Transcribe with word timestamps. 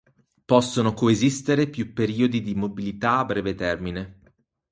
Possono 0.45 0.95
coesistere 0.95 1.67
più 1.67 1.93
periodi 1.93 2.41
di 2.41 2.55
mobilità 2.55 3.19
a 3.19 3.25
breve 3.25 3.53
termine. 3.53 4.19